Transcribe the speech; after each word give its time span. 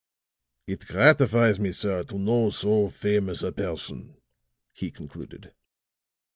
"It 0.65 0.87
gratifies 0.87 1.59
me, 1.59 1.71
sir, 1.71 2.01
to 2.05 2.17
know 2.17 2.49
so 2.49 2.87
famous 2.87 3.43
a 3.43 3.51
person," 3.51 4.17
he 4.73 4.89
concluded. 4.89 5.53